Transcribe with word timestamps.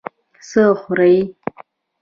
څه 0.49 0.63
خوړې؟ 0.79 1.15